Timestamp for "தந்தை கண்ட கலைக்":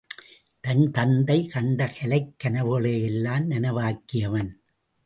0.91-2.35